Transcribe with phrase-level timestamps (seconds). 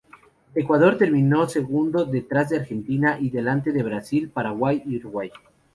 [0.55, 5.29] Ecuador terminó segundo detrás de Argentina y delante de Brasil, Paraguay y Uruguay.